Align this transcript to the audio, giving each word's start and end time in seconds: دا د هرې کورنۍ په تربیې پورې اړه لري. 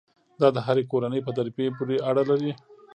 دا 0.41 0.47
د 0.55 0.57
هرې 0.65 0.83
کورنۍ 0.91 1.19
په 1.23 1.31
تربیې 1.37 1.69
پورې 1.77 1.95
اړه 2.09 2.23
لري. 2.29 2.51